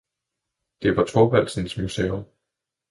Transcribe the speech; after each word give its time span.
Det 0.81 0.95
var 0.97 1.05
Thorvaldsens 1.05 1.77
Museum. 1.77 2.23